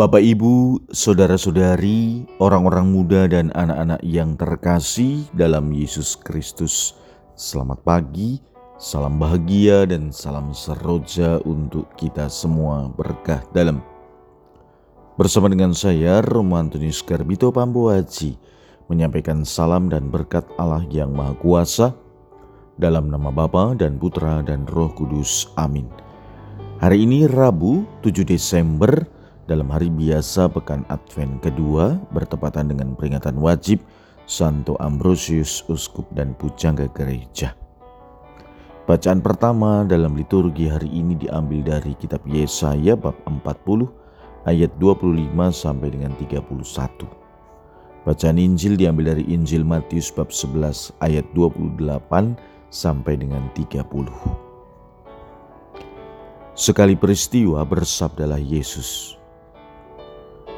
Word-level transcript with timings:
Bapak, 0.00 0.24
Ibu, 0.24 0.88
saudara-saudari, 0.96 2.24
orang-orang 2.40 2.88
muda, 2.88 3.28
dan 3.28 3.52
anak-anak 3.52 4.00
yang 4.00 4.32
terkasih 4.32 5.28
dalam 5.36 5.68
Yesus 5.76 6.16
Kristus, 6.16 6.96
selamat 7.36 7.84
pagi, 7.84 8.40
salam 8.80 9.20
bahagia, 9.20 9.84
dan 9.84 10.08
salam 10.08 10.56
seroja 10.56 11.36
untuk 11.44 11.84
kita 12.00 12.32
semua 12.32 12.88
berkah 12.88 13.44
dalam. 13.52 13.84
Bersama 15.20 15.52
dengan 15.52 15.76
saya, 15.76 16.24
Romo 16.24 16.56
Antonius 16.56 17.04
Garbito 17.04 17.52
Pambuaji, 17.52 18.40
menyampaikan 18.88 19.44
salam 19.44 19.92
dan 19.92 20.08
berkat 20.08 20.48
Allah 20.56 20.80
yang 20.88 21.12
Maha 21.12 21.36
Kuasa, 21.36 21.92
dalam 22.80 23.12
nama 23.12 23.28
Bapa 23.28 23.76
dan 23.76 24.00
Putra 24.00 24.40
dan 24.40 24.64
Roh 24.64 24.96
Kudus. 24.96 25.52
Amin. 25.60 25.84
Hari 26.80 27.04
ini 27.04 27.28
Rabu 27.28 27.84
7 28.00 28.24
Desember 28.24 29.19
dalam 29.50 29.66
hari 29.66 29.90
biasa 29.90 30.46
pekan 30.46 30.86
Advent 30.86 31.42
kedua 31.42 31.98
bertepatan 32.14 32.70
dengan 32.70 32.94
peringatan 32.94 33.34
wajib 33.42 33.82
Santo 34.30 34.78
Ambrosius 34.78 35.66
Uskup 35.66 36.06
dan 36.14 36.38
Pujangga 36.38 36.86
Gereja. 36.94 37.58
Bacaan 38.86 39.18
pertama 39.18 39.82
dalam 39.82 40.14
liturgi 40.14 40.70
hari 40.70 40.86
ini 40.86 41.18
diambil 41.18 41.66
dari 41.66 41.98
kitab 41.98 42.22
Yesaya 42.30 42.94
bab 42.94 43.18
40 43.26 43.90
ayat 44.46 44.70
25 44.78 45.34
sampai 45.50 45.88
dengan 45.90 46.14
31. 46.14 46.46
Bacaan 48.06 48.38
Injil 48.38 48.78
diambil 48.78 49.18
dari 49.18 49.26
Injil 49.34 49.66
Matius 49.66 50.14
bab 50.14 50.30
11 50.30 50.94
ayat 51.02 51.26
28 51.34 52.38
sampai 52.70 53.18
dengan 53.18 53.50
30. 53.58 53.82
Sekali 56.54 56.94
peristiwa 56.98 57.62
bersabdalah 57.66 58.42
Yesus, 58.42 59.19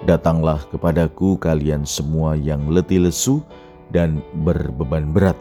Datanglah 0.00 0.64
kepadaku 0.72 1.36
kalian 1.36 1.84
semua 1.84 2.32
yang 2.32 2.72
letih 2.72 3.04
lesu 3.04 3.44
dan 3.92 4.24
berbeban 4.32 5.12
berat. 5.12 5.36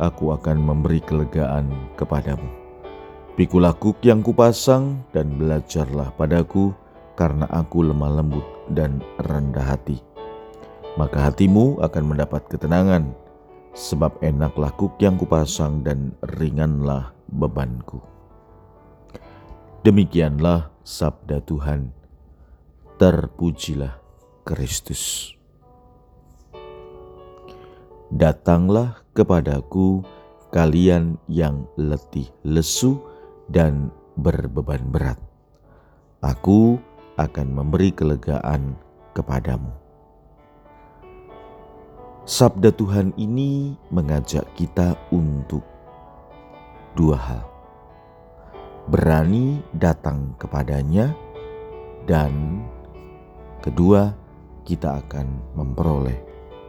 Aku 0.00 0.32
akan 0.32 0.56
memberi 0.56 1.04
kelegaan 1.04 1.68
kepadamu. 2.00 2.48
Pikulah 3.36 3.76
kuk 3.76 4.00
yang 4.00 4.24
kupasang 4.24 5.04
dan 5.12 5.36
belajarlah 5.36 6.08
padaku 6.16 6.72
karena 7.20 7.44
aku 7.52 7.84
lemah 7.84 8.16
lembut 8.16 8.46
dan 8.72 9.04
rendah 9.28 9.76
hati. 9.76 10.00
Maka 10.96 11.28
hatimu 11.28 11.84
akan 11.84 12.04
mendapat 12.16 12.48
ketenangan 12.48 13.12
sebab 13.76 14.16
enaklah 14.24 14.72
kuk 14.72 14.96
yang 15.04 15.20
kupasang 15.20 15.84
dan 15.84 16.16
ringanlah 16.40 17.12
bebanku. 17.28 18.00
Demikianlah 19.84 20.72
sabda 20.80 21.44
Tuhan 21.44 22.01
terpujilah 23.02 23.98
Kristus. 24.46 25.34
Datanglah 28.14 29.02
kepadaku 29.10 30.06
kalian 30.54 31.18
yang 31.26 31.66
letih 31.74 32.30
lesu 32.46 33.02
dan 33.50 33.90
berbeban 34.14 34.86
berat. 34.94 35.18
Aku 36.22 36.78
akan 37.18 37.48
memberi 37.50 37.90
kelegaan 37.90 38.78
kepadamu. 39.18 39.74
Sabda 42.22 42.70
Tuhan 42.70 43.18
ini 43.18 43.74
mengajak 43.90 44.46
kita 44.54 44.94
untuk 45.10 45.66
dua 46.94 47.18
hal: 47.18 47.42
berani 48.86 49.58
datang 49.74 50.38
kepadanya 50.38 51.10
dan 52.06 52.62
Kedua, 53.62 54.10
kita 54.66 54.98
akan 54.98 55.54
memperoleh 55.54 56.18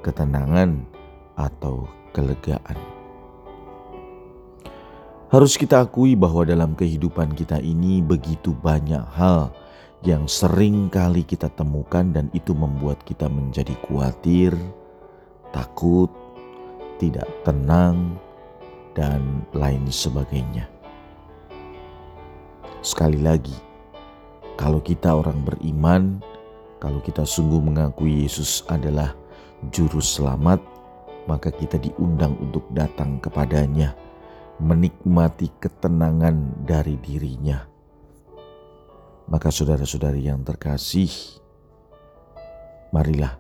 ketenangan 0.06 0.86
atau 1.34 1.90
kelegaan. 2.14 2.78
Harus 5.34 5.58
kita 5.58 5.90
akui 5.90 6.14
bahwa 6.14 6.46
dalam 6.46 6.78
kehidupan 6.78 7.34
kita 7.34 7.58
ini 7.58 8.06
begitu 8.06 8.54
banyak 8.54 9.02
hal 9.18 9.50
yang 10.06 10.30
sering 10.30 10.86
kali 10.94 11.26
kita 11.26 11.50
temukan 11.58 12.14
dan 12.14 12.30
itu 12.30 12.54
membuat 12.54 13.02
kita 13.02 13.26
menjadi 13.26 13.74
khawatir, 13.90 14.54
takut, 15.50 16.14
tidak 17.02 17.26
tenang, 17.42 18.22
dan 18.94 19.42
lain 19.58 19.90
sebagainya. 19.90 20.70
Sekali 22.86 23.18
lagi, 23.18 23.58
kalau 24.54 24.78
kita 24.78 25.18
orang 25.18 25.42
beriman, 25.42 26.22
kalau 26.84 27.00
kita 27.00 27.24
sungguh 27.24 27.64
mengakui 27.64 28.28
Yesus 28.28 28.68
adalah 28.68 29.16
juru 29.72 30.04
selamat, 30.04 30.60
maka 31.32 31.48
kita 31.48 31.80
diundang 31.80 32.36
untuk 32.44 32.68
datang 32.76 33.24
kepadanya, 33.24 33.96
menikmati 34.60 35.48
ketenangan 35.64 36.68
dari 36.68 37.00
dirinya. 37.00 37.64
Maka 39.32 39.48
saudara-saudari 39.48 40.28
yang 40.28 40.44
terkasih, 40.44 41.08
marilah 42.92 43.40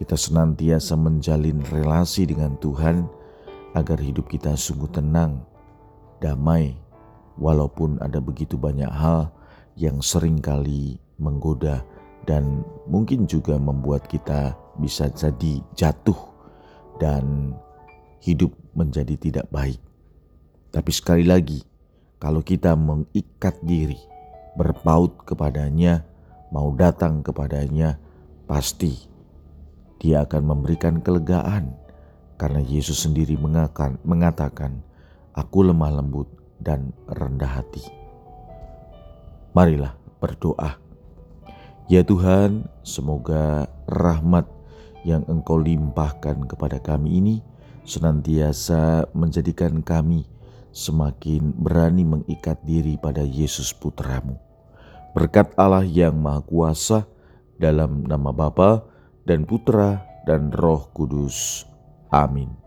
kita 0.00 0.16
senantiasa 0.16 0.96
menjalin 0.96 1.60
relasi 1.68 2.24
dengan 2.24 2.56
Tuhan 2.56 3.04
agar 3.76 4.00
hidup 4.00 4.24
kita 4.32 4.56
sungguh 4.56 4.88
tenang, 4.88 5.44
damai, 6.16 6.80
walaupun 7.36 8.00
ada 8.00 8.24
begitu 8.24 8.56
banyak 8.56 8.88
hal 8.88 9.28
yang 9.76 10.00
sering 10.00 10.40
kali 10.40 10.96
menggoda 11.20 11.84
dan 12.28 12.64
mungkin 12.88 13.24
juga 13.24 13.56
membuat 13.56 14.08
kita 14.08 14.56
bisa 14.76 15.08
jadi 15.12 15.60
jatuh 15.76 16.18
dan 17.00 17.56
hidup 18.20 18.52
menjadi 18.76 19.16
tidak 19.16 19.46
baik. 19.48 19.80
Tapi 20.70 20.90
sekali 20.92 21.24
lagi, 21.26 21.64
kalau 22.20 22.44
kita 22.44 22.76
mengikat 22.76 23.58
diri, 23.64 23.98
berpaut 24.54 25.24
kepadanya, 25.24 26.04
mau 26.52 26.70
datang 26.76 27.24
kepadanya, 27.24 27.96
pasti 28.44 29.08
dia 30.00 30.24
akan 30.24 30.42
memberikan 30.44 31.00
kelegaan 31.00 31.74
karena 32.40 32.60
Yesus 32.64 33.04
sendiri 33.04 33.36
mengatakan, 34.04 34.80
"Aku 35.36 35.60
lemah 35.60 35.92
lembut 35.92 36.28
dan 36.60 36.92
rendah 37.08 37.60
hati." 37.60 37.84
Marilah 39.52 39.92
berdoa 40.22 40.89
Ya 41.90 42.06
Tuhan, 42.06 42.70
semoga 42.86 43.66
rahmat 43.90 44.46
yang 45.02 45.26
Engkau 45.26 45.58
limpahkan 45.58 46.46
kepada 46.46 46.78
kami 46.78 47.18
ini 47.18 47.36
senantiasa 47.82 49.10
menjadikan 49.10 49.82
kami 49.82 50.22
semakin 50.70 51.50
berani 51.50 52.06
mengikat 52.06 52.62
diri 52.62 52.94
pada 52.94 53.26
Yesus 53.26 53.74
Putramu. 53.74 54.38
Berkat 55.18 55.50
Allah 55.58 55.82
yang 55.82 56.14
Maha 56.14 56.46
Kuasa 56.46 57.10
dalam 57.58 58.06
nama 58.06 58.30
Bapa 58.30 58.86
dan 59.26 59.42
Putra 59.42 59.98
dan 60.30 60.54
Roh 60.54 60.94
Kudus. 60.94 61.66
Amin. 62.14 62.59